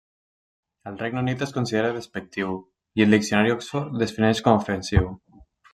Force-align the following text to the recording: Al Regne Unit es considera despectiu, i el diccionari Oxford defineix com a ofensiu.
Al 0.91 0.95
Regne 1.01 1.21
Unit 1.25 1.43
es 1.47 1.53
considera 1.57 1.91
despectiu, 1.99 2.57
i 3.01 3.07
el 3.07 3.15
diccionari 3.17 3.57
Oxford 3.59 3.97
defineix 4.05 4.47
com 4.49 4.55
a 4.59 4.65
ofensiu. 4.65 5.11